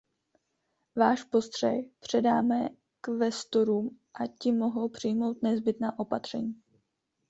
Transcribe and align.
Váš 0.95 1.23
postřeh 1.23 1.85
předáme 1.99 2.69
kvestorům 3.01 3.99
a 4.13 4.27
ti 4.27 4.51
mohou 4.51 4.89
přijmout 4.89 5.41
nezbytná 5.41 5.99
opatření. 5.99 6.61